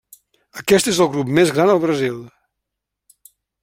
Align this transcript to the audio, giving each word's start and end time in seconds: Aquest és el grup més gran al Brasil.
Aquest 0.61 0.89
és 0.93 1.01
el 1.05 1.11
grup 1.17 1.31
més 1.41 1.53
gran 1.59 1.75
al 1.77 1.85
Brasil. 1.87 2.19